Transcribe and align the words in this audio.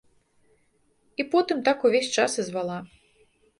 І 1.19 1.27
потым 1.35 1.61
так 1.69 1.77
увесь 1.91 2.11
час 2.19 2.31
і 2.41 2.49
звала. 2.51 2.79